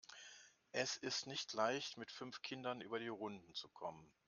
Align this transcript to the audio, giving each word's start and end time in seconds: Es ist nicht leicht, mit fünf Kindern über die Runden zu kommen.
Es 0.71 0.97
ist 0.97 1.27
nicht 1.27 1.53
leicht, 1.53 1.97
mit 1.99 2.11
fünf 2.11 2.41
Kindern 2.41 2.81
über 2.81 2.97
die 2.97 3.09
Runden 3.09 3.53
zu 3.53 3.69
kommen. 3.69 4.11